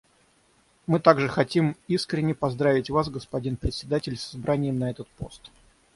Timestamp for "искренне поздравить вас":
1.87-3.07